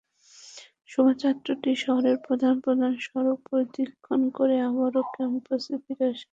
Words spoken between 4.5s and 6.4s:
আবারও ক্যাম্পাসে ফিরে আসে।